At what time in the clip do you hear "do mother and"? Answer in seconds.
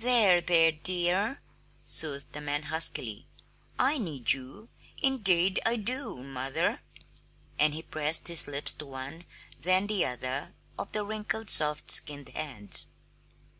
5.76-7.74